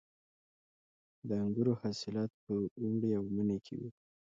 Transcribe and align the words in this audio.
د 1.27 1.29
انګورو 1.43 1.73
حاصلات 1.81 2.31
په 2.43 2.53
اوړي 2.83 3.11
او 3.19 3.23
مني 3.35 3.57
کې 3.65 3.73
وي. 3.79 3.89